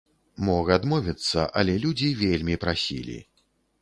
Мог 0.47 0.69
адмовіцца, 0.77 1.45
але 1.61 1.75
людзі 1.83 2.09
вельмі 2.25 2.59
прасілі. 2.65 3.19